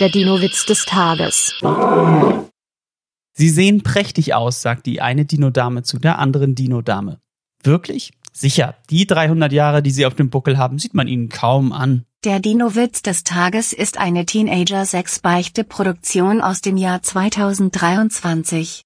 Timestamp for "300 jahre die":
9.06-9.92